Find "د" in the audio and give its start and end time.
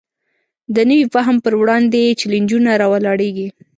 0.75-0.77